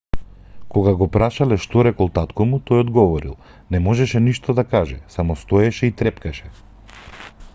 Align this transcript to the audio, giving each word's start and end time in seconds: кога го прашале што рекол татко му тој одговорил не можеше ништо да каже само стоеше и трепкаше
кога 0.75 0.93
го 1.01 1.07
прашале 1.15 1.57
што 1.65 1.83
рекол 1.87 2.09
татко 2.15 2.47
му 2.53 2.59
тој 2.69 2.81
одговорил 2.85 3.37
не 3.75 3.83
можеше 3.89 4.23
ништо 4.31 4.57
да 4.61 4.67
каже 4.73 4.99
само 5.17 5.39
стоеше 5.45 5.91
и 5.91 5.93
трепкаше 6.03 6.53